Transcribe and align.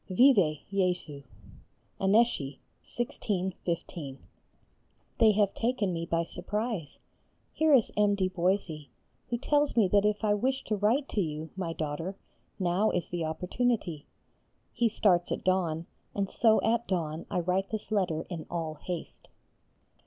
_Vive 0.17 0.63
[+] 0.71 0.73
Jésus! 0.73 1.23
ANNECY, 1.99 2.59
1615. 2.81 4.17
They 5.19 5.31
have 5.33 5.53
taken 5.53 5.93
me 5.93 6.07
by 6.07 6.23
surprise. 6.23 6.97
Here 7.53 7.71
is 7.75 7.91
M. 7.95 8.15
de 8.15 8.27
Boisy, 8.27 8.87
who 9.29 9.37
tells 9.37 9.75
me 9.77 9.87
that 9.89 10.03
if 10.03 10.23
I 10.23 10.33
wish 10.33 10.63
to 10.63 10.75
write 10.75 11.07
to 11.09 11.21
you, 11.21 11.51
my 11.55 11.73
daughter, 11.73 12.15
now 12.57 12.89
is 12.89 13.09
the 13.09 13.25
opportunity. 13.25 14.07
He 14.73 14.89
starts 14.89 15.31
at 15.31 15.43
dawn, 15.43 15.85
and 16.15 16.31
so 16.31 16.59
at 16.63 16.87
dawn 16.87 17.27
I 17.29 17.41
write 17.41 17.69
this 17.69 17.91
letter 17.91 18.23
in 18.27 18.47
all 18.49 18.79
haste. 18.83 19.27